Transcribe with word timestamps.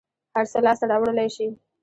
هر 0.35 0.45
څه 0.51 0.59
لاس 0.65 0.77
ته 0.81 0.85
راوړلى 0.91 1.27
شې. 1.35 1.47